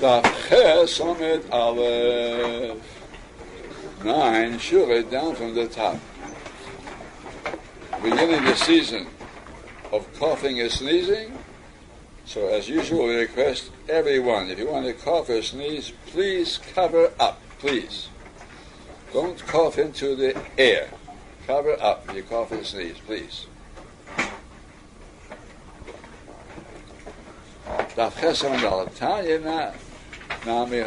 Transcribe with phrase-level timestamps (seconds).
[0.00, 2.78] Ches Amid Aleph.
[4.04, 5.98] Nine, Shura, down from the top.
[8.02, 9.06] Beginning the season
[9.92, 11.38] of coughing and sneezing.
[12.26, 17.12] So, as usual, we request everyone, if you want to cough or sneeze, please cover
[17.20, 18.08] up, please.
[19.12, 20.90] Don't cough into the air.
[21.46, 23.46] Cover up if you cough and sneeze, please.
[27.96, 29.72] Daf Chesam Dal Tanya Na eh?
[30.46, 30.80] Nami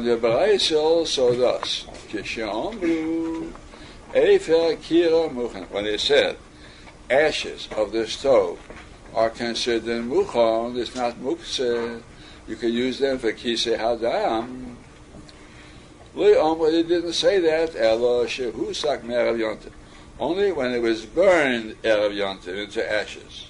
[0.00, 1.84] the Bereich also thus.
[2.08, 3.52] Kishamru
[4.14, 5.68] Efer Kira Muchan.
[5.70, 6.36] When they said
[7.10, 8.58] ashes of the stove
[9.14, 12.02] are considered muchon, it's not mukse.
[12.48, 14.76] You can use them for kisei hadam.
[16.16, 17.76] Le'om, they didn't say that.
[17.76, 19.72] Elo shehusak merav yontif.
[20.20, 23.48] Only when it was burned erev yontif into ashes.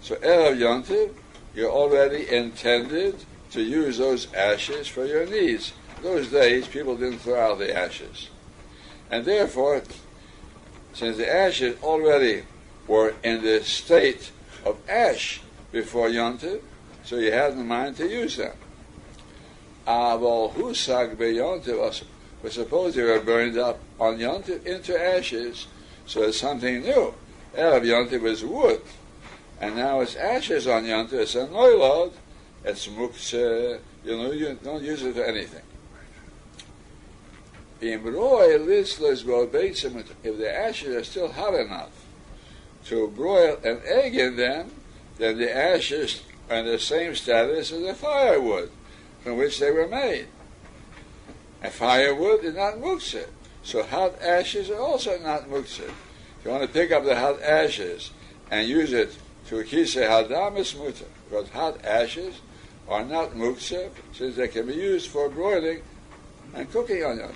[0.00, 1.14] So erev yontif,
[1.54, 5.72] you're already intended to use those ashes for your needs.
[6.02, 8.28] Those days, people didn't throw out the ashes.
[9.08, 9.82] And therefore,
[10.94, 12.42] since the ashes already
[12.88, 14.32] were in the state
[14.64, 16.60] of ash before Yontif,
[17.04, 18.56] so you had in mind to use them.
[19.86, 22.02] Aval husag beyontiv,
[22.42, 25.68] but suppose they were burned up on Yontif into ashes,
[26.06, 27.14] so it's something new.
[27.56, 28.82] Erev Yontif was wood,
[29.60, 32.12] and now it's ashes on Yontif, it's a noilod,
[32.64, 35.62] it's mukse, you know, you don't use it for anything.
[37.80, 38.04] If
[40.38, 41.90] the ashes are still hot enough
[42.86, 44.70] to broil an egg in them,
[45.18, 48.70] then the ashes are in the same status as the firewood
[49.22, 50.26] from which they were made.
[51.70, 53.28] Firewood is not muktzah.
[53.62, 55.88] So hot ashes are also not muktzah.
[55.88, 58.10] If you want to pick up the hot ashes
[58.50, 59.16] and use it
[59.48, 61.04] to kisei hadam, mutter.
[61.28, 62.40] Because hot ashes
[62.88, 65.82] are not muktzah, since they can be used for broiling
[66.54, 67.30] and cooking on it.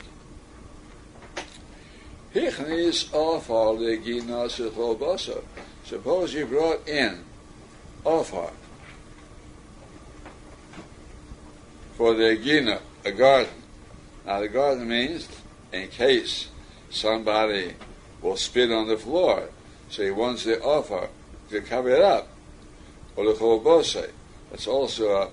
[2.35, 5.43] Hichnis ofar legina sechol
[5.85, 7.25] Suppose you brought in
[8.05, 8.51] ofar
[11.97, 13.49] for the gina, a garden.
[14.27, 15.29] Now the garden means
[15.73, 16.49] in case
[16.91, 17.75] somebody
[18.21, 19.49] will spit on the floor,
[19.89, 21.09] so he wants the offer
[21.51, 22.29] to cover it up.
[23.15, 24.11] Or the cholbose.
[24.51, 25.31] That's also a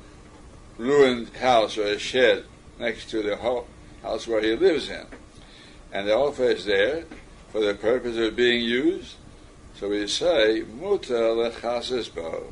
[0.77, 2.45] ruined house or a shed
[2.79, 3.35] next to the
[4.01, 5.05] house where he lives in
[5.93, 7.05] and the offer is there
[7.51, 9.15] for the purpose of being used.
[9.75, 12.51] So we say, muta lechasis bo.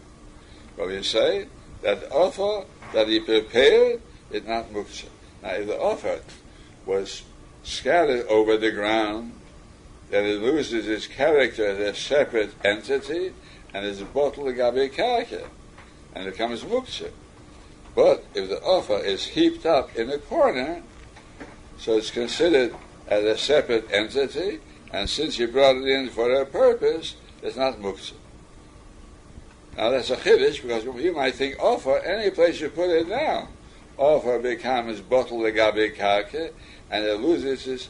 [0.77, 1.47] But we say
[1.81, 5.09] that offer that he prepared is not muktzah.
[5.41, 6.21] Now, the offer
[6.85, 7.23] was
[7.63, 9.33] scattered over the ground,
[10.09, 13.33] then it loses its character as a separate entity
[13.73, 15.47] and is a bottle of gabi karka,
[16.13, 17.11] and it becomes muktzah.
[17.95, 20.83] But if the offer is heaped up in a corner,
[21.77, 22.75] so it's considered
[23.07, 24.59] as a separate entity,
[24.93, 28.13] and since you brought it in for a purpose, it's not muktzah.
[29.77, 33.47] Now that's a chiddush because you might think offer any place you put it now.
[34.01, 36.51] Offer becomes bottle legabe karke,
[36.89, 37.89] and it loses its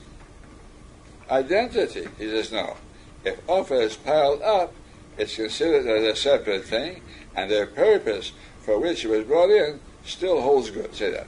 [1.30, 2.06] identity.
[2.18, 2.76] He says no.
[3.24, 4.74] If offer is piled up,
[5.18, 7.02] it's considered as a separate thing,
[7.34, 10.94] and their purpose for which it was brought in still holds good.
[10.94, 11.28] Say that.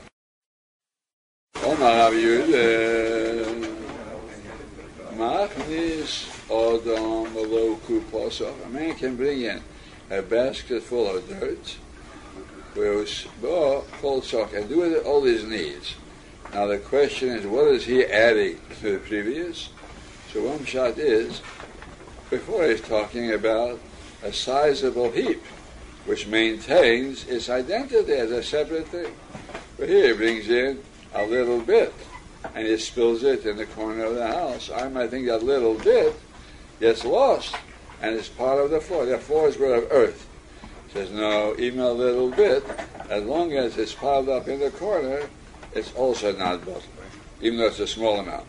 [8.65, 9.61] A man can bring in
[10.09, 11.77] a basket full of dirt,
[12.75, 15.95] which full sock, and do with all his needs.
[16.53, 19.69] Now the question is, what is he adding to the previous?
[20.31, 21.41] So one shot is,
[22.29, 23.79] before he's talking about
[24.23, 25.43] a sizable heap,
[26.05, 29.13] which maintains its identity as a separate thing.
[29.77, 31.93] But here he brings in a little bit
[32.55, 34.69] and he spills it in the corner of the house.
[34.69, 36.15] I might think that little bit
[36.79, 37.55] gets lost
[38.01, 39.05] and it's part of the floor.
[39.05, 40.27] The floor is made of earth.
[40.93, 42.63] Says, no, even a little bit,
[43.09, 45.27] as long as it's piled up in the corner,
[45.73, 46.83] it's also not bottled,
[47.41, 48.45] even though it's a small amount.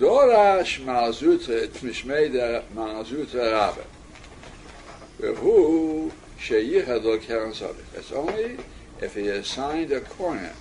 [0.00, 5.34] Dorash Mar Zutra tmishmeda Mar Zutra Rabbah.
[5.36, 6.10] Who
[6.40, 7.54] sheyichad keren
[7.94, 8.58] It's only
[9.00, 10.54] if he assigned a corner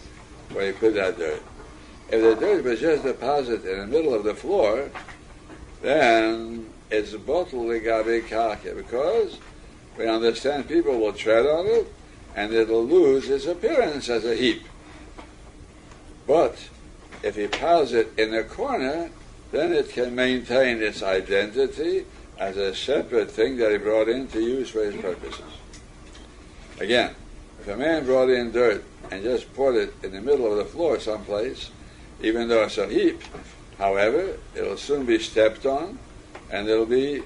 [0.52, 1.42] where he put that dirt.
[2.12, 4.92] If the dirt was just deposited in the middle of the floor,
[5.82, 9.40] then it's bottle legabe kake because
[9.98, 11.94] we understand people will tread on it
[12.36, 14.64] and it'll lose its appearance as a heap.
[16.26, 16.58] But
[17.22, 19.10] if he piles it in a corner,
[19.52, 22.06] then it can maintain its identity
[22.40, 25.46] as a separate thing that he brought in to use for his purposes.
[26.80, 27.14] Again,
[27.62, 30.66] if a man brought in dirt and just poured it in the middle of the
[30.66, 31.70] floor someplace,
[32.22, 33.22] even though it's a heap,
[33.78, 36.00] however, it'll soon be stepped on
[36.50, 37.22] and it'll be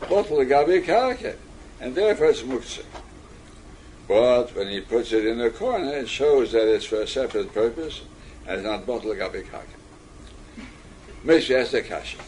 [0.00, 1.36] bottle of gabi karke,
[1.80, 2.84] and therefore it's muktzah.
[4.08, 7.52] But when he puts it in a corner, it shows that it's for a separate
[7.52, 8.02] purpose
[8.46, 10.64] and it's not bottle gabi karke.
[11.24, 12.18] Makes you ask the kasha.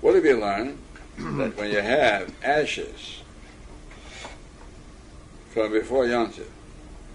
[0.00, 0.78] What have you learned?
[1.18, 3.22] that when you have ashes
[5.50, 6.48] from before Yontif,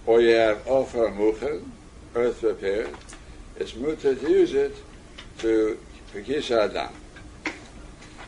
[0.05, 1.63] or you have Ofer Muchad,
[2.15, 2.95] earth prepared,
[3.55, 4.75] it's mutter to use it
[5.39, 5.79] to
[6.13, 6.93] Pekis Adam.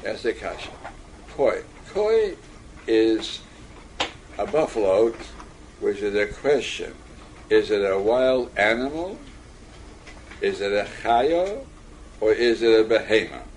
[0.03, 0.71] That's the kasha.
[1.35, 1.63] Koi.
[1.89, 2.35] Koi
[2.87, 3.41] is
[4.37, 5.13] a buffalo,
[5.79, 6.93] which is a question.
[7.49, 9.17] Is it a wild animal?
[10.41, 11.65] Is it a chayo?
[12.21, 13.47] Or is it a behemoth?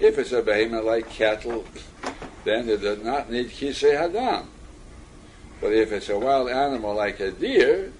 [0.00, 1.64] If it's a behemoth like cattle,
[2.44, 4.46] then it does not need kisei hadam.
[5.60, 7.92] But if it's a wild animal like a deer,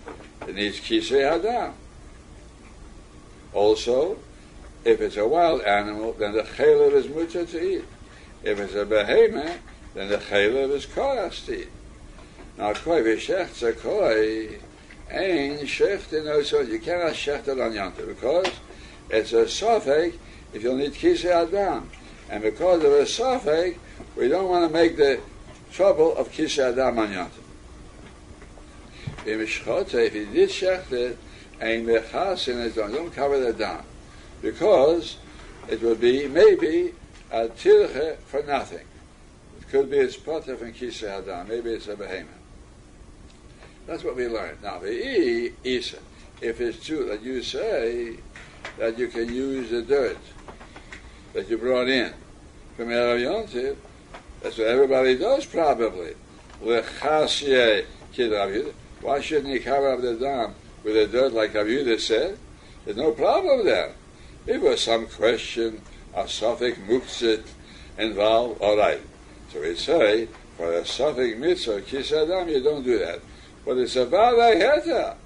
[0.47, 1.73] it needs kisei hadam.
[3.53, 4.19] Also,
[4.85, 7.85] if it's a wild animal, then the chaylev is mutter to eat.
[8.43, 9.59] If it's a behemoth,
[9.95, 11.69] then the chaylev is koras to eat.
[12.59, 14.59] Now, koi v'shechtza koi,
[15.11, 18.47] ain't shecht also, you cannot shecht it on yontif, because
[19.11, 20.15] it's a sofek
[20.53, 21.91] if you'll need kisei adam.
[22.31, 23.79] And because of a sofek,
[24.17, 25.21] we don't want to make the
[25.73, 27.41] trouble of kisei adam on yontif.
[29.27, 31.19] If you did shecht it,
[31.61, 33.83] and mechas in it, don't cover the dam.
[34.45, 35.17] Because
[35.71, 36.93] it would be maybe
[37.33, 38.87] a tirche for nothing.
[39.59, 42.29] It could be it's potter from kisei adam, maybe it's a behemoth.
[43.87, 44.63] That's what we learned.
[44.63, 45.97] Now, the e isa,
[46.43, 48.19] if it's true that you say
[48.77, 50.19] that you can use the dirt
[51.33, 52.13] that you brought in
[52.77, 53.77] from Erev
[54.43, 56.13] that's what everybody does probably.
[56.61, 56.87] Why
[59.21, 62.39] shouldn't you cover up the dam with the dirt like Avyuda said?
[62.85, 63.95] There's no problem there.
[64.47, 65.81] If there was some question,
[66.15, 67.45] a suffix muktzit
[67.97, 69.01] involved, all right.
[69.51, 73.21] So we say, for a suffix mitzvah, kisadam, you don't do that.
[73.65, 75.17] But it's a valay heta.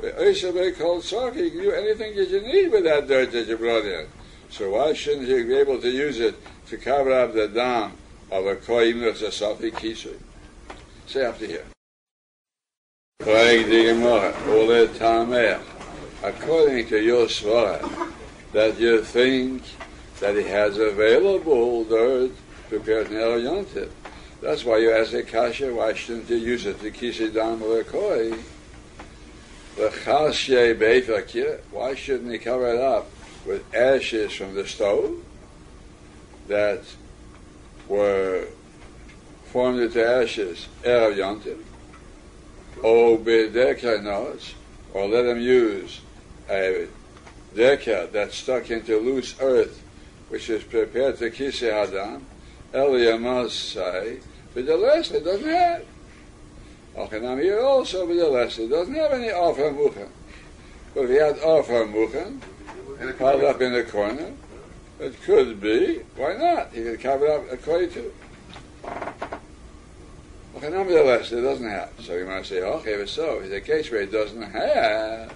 [0.00, 3.56] Oisabay called sock, you can do anything that you need with that dirt that you
[3.56, 4.06] brought in.
[4.50, 6.34] So why shouldn't you be able to use it
[6.68, 7.92] to cover up the dam
[8.30, 10.18] of a koi, even if it's a suffix kisui?
[11.06, 11.64] Say after here.
[16.22, 18.09] According to your svara,
[18.52, 19.62] that you think
[20.20, 22.32] that he has available dirt
[22.68, 23.90] prepared in El Yontif.
[24.42, 26.90] That's why you ask a kasha, why shouldn't you use it to?
[29.76, 33.08] The chasye beifakir, why shouldn't he cover it up
[33.46, 35.22] with ashes from the stove
[36.48, 36.82] that
[37.88, 38.46] were
[39.44, 41.58] formed into ashes erev yontiv,
[42.82, 44.54] or bedekanos,
[44.92, 46.00] or let him use
[46.48, 46.88] a
[47.54, 49.82] deka that's stuck into loose earth,
[50.28, 52.26] which is prepared to kisi adam,
[52.72, 54.22] Eliyamasai,
[54.54, 55.84] but the last it doesn't have.
[56.96, 60.08] Ochanam here also, but the last it doesn't have any offer muchan.
[60.94, 62.40] But if he had offer muchan,
[63.18, 64.32] piled up in the corner,
[64.98, 66.00] it could be.
[66.16, 66.72] Why not?
[66.72, 68.12] He could cover it up according to.
[70.56, 71.90] Okay, nevertheless, it doesn't have.
[72.00, 75.32] So you might say, okay, but so, the case where it doesn't have,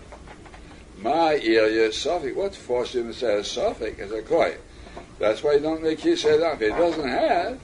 [0.99, 2.37] my area is suffix.
[2.37, 4.57] What forces him to say a suffix as a koi?
[5.19, 6.55] That's why you don't make kisei.
[6.55, 7.61] If it doesn't have,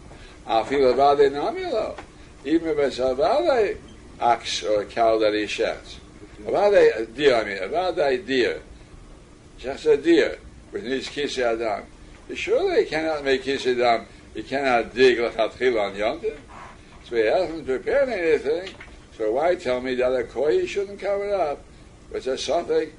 [0.46, 1.98] about it namilo.
[2.44, 3.76] Even if it's a
[4.20, 5.98] ox or a cow that he sheds.
[6.46, 8.62] A deer, I mean, a deer.
[9.58, 10.38] Just a deer,
[10.70, 11.86] which needs kisei adam.
[12.34, 14.06] Surely he cannot make kisei adam.
[14.34, 16.38] He cannot dig lechatchil on yontif.
[17.04, 18.74] So he hasn't prepared anything.
[19.16, 21.62] So why tell me that a koi shouldn't cover it up?
[22.12, 22.90] It's a something.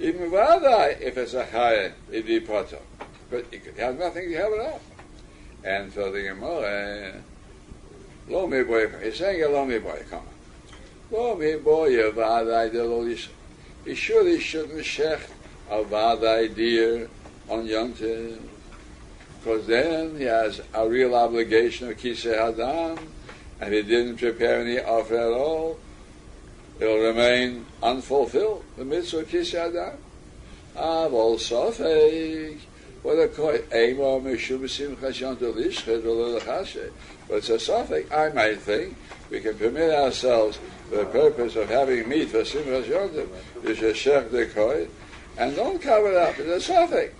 [0.00, 2.78] Even vadai, if it's a chaya, it'd be poto.
[3.30, 4.82] But it has nothing to cover it up.
[5.62, 7.12] And so the Gemara,
[8.26, 10.26] lo mi boy, he's saying lo mi boy, come on.
[11.10, 13.04] Lo mi boy, vadai de lo
[13.84, 15.28] He surely shouldn't shecht
[15.70, 17.08] a vadai deer
[17.50, 22.98] on Yom because then he has a real obligation of kisei hadam,
[23.60, 25.78] and he didn't prepare any offer at all.
[26.80, 28.64] It'll remain unfulfilled.
[28.78, 29.96] The mitzvah kisei hadam.
[30.74, 32.58] Avol sofek.
[33.02, 36.90] What a koi ema mishum simchas yontel lishchet v'lo
[37.28, 38.10] But it's a sofek.
[38.10, 38.96] I might think
[39.30, 40.58] we can permit ourselves
[40.90, 43.28] the purpose of having meat for simchas yontel.
[43.62, 44.88] You should shech the koi
[45.36, 46.38] and don't cover it up.
[46.38, 47.12] It's a sofek.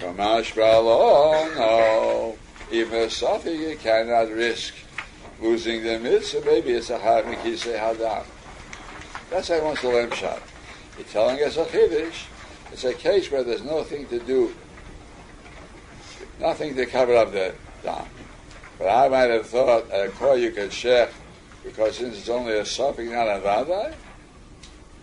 [0.00, 1.60] Kamash Balo, no.
[1.60, 2.38] Oh,
[2.72, 4.74] even a Safi, you cannot risk
[5.40, 6.42] losing the mitzvah.
[6.44, 8.24] Maybe it's a Havik Kisei Hadam.
[9.30, 10.40] That's how I want to learn Pshat.
[10.96, 12.26] You're telling us a Chiddush.
[12.72, 14.54] It's a case where there's nothing to do,
[16.40, 18.06] nothing to cover up the dam.
[18.78, 21.08] But I might have thought a call you could share
[21.62, 23.94] because since it's only a suffix, not a vadai,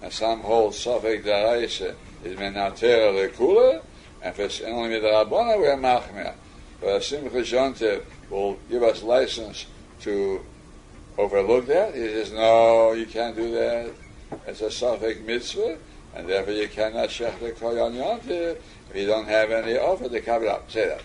[0.01, 3.81] and some hold suffix daraisa is menater lekula,
[4.21, 6.33] and if it's only midrabana, we're machmir.
[6.79, 9.65] But a simcha jonte will give us license
[10.01, 10.43] to
[11.17, 11.95] overlook that.
[11.95, 13.91] He says, no, you can't do that.
[14.47, 15.77] It's a suffix mitzvah,
[16.15, 17.95] and therefore you cannot shech the koyan
[18.89, 20.69] if you don't have any offer to cover up.
[20.69, 21.01] Say that.